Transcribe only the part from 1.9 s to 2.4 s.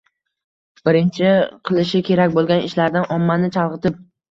kerak